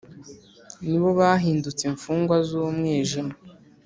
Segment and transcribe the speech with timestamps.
[0.87, 3.33] ni bo bahindutse imfungwa z’umwijima,